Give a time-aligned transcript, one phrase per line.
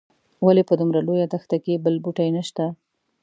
[0.45, 2.65] ولې په دومره لویه دښته کې بل بوټی نه شته.